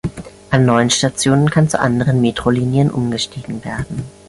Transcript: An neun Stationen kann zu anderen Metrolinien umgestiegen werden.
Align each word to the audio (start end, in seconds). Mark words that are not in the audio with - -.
An 0.49 0.65
neun 0.65 0.89
Stationen 0.89 1.51
kann 1.51 1.69
zu 1.69 1.79
anderen 1.79 2.21
Metrolinien 2.21 2.89
umgestiegen 2.89 3.63
werden. 3.63 4.01